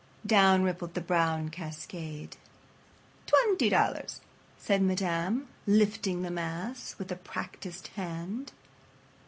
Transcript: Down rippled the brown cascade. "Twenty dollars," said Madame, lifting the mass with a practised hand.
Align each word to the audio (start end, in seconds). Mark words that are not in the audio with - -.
Down 0.25 0.63
rippled 0.63 0.95
the 0.95 0.99
brown 1.01 1.49
cascade. 1.49 2.37
"Twenty 3.27 3.69
dollars," 3.69 4.19
said 4.57 4.81
Madame, 4.81 5.47
lifting 5.67 6.23
the 6.23 6.31
mass 6.31 6.95
with 6.97 7.11
a 7.11 7.15
practised 7.15 7.89
hand. 7.89 8.51